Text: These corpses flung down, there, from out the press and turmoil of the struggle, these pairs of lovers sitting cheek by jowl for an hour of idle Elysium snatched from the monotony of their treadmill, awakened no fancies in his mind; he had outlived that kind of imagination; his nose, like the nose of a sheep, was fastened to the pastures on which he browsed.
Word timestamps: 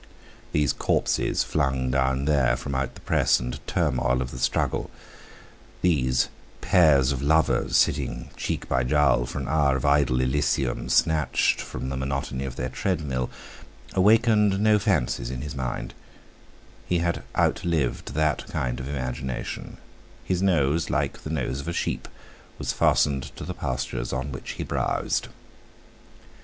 These 0.51 0.73
corpses 0.73 1.43
flung 1.43 1.91
down, 1.91 2.25
there, 2.25 2.57
from 2.57 2.73
out 2.73 2.95
the 2.95 3.01
press 3.01 3.39
and 3.39 3.59
turmoil 3.67 4.19
of 4.19 4.31
the 4.31 4.39
struggle, 4.39 4.89
these 5.83 6.27
pairs 6.59 7.11
of 7.11 7.21
lovers 7.21 7.77
sitting 7.77 8.31
cheek 8.35 8.67
by 8.67 8.83
jowl 8.83 9.27
for 9.27 9.37
an 9.37 9.47
hour 9.47 9.75
of 9.75 9.85
idle 9.85 10.19
Elysium 10.19 10.89
snatched 10.89 11.61
from 11.61 11.89
the 11.89 11.97
monotony 11.97 12.45
of 12.45 12.55
their 12.55 12.69
treadmill, 12.69 13.29
awakened 13.93 14.59
no 14.59 14.79
fancies 14.79 15.29
in 15.29 15.41
his 15.41 15.53
mind; 15.53 15.93
he 16.87 16.97
had 16.97 17.21
outlived 17.37 18.15
that 18.15 18.47
kind 18.47 18.79
of 18.79 18.89
imagination; 18.89 19.77
his 20.25 20.41
nose, 20.41 20.89
like 20.89 21.19
the 21.21 21.29
nose 21.29 21.59
of 21.59 21.67
a 21.67 21.73
sheep, 21.73 22.07
was 22.57 22.73
fastened 22.73 23.25
to 23.35 23.43
the 23.43 23.53
pastures 23.53 24.11
on 24.11 24.31
which 24.31 24.53
he 24.53 24.63
browsed. 24.63 25.27